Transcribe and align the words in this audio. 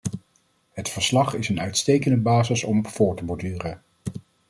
Het 0.71 0.89
verslag 0.89 1.33
is 1.33 1.49
een 1.49 1.59
uitstekende 1.59 2.17
basis 2.17 2.63
om 2.63 2.79
op 2.79 2.87
voort 2.87 3.17
te 3.17 3.23
borduren. 3.23 3.81